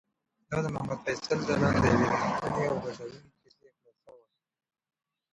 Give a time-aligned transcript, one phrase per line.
[0.49, 4.25] دا د محمد فیصل ځلاند د یوې رښتونې او دردونکې کیسې خلاصه وه.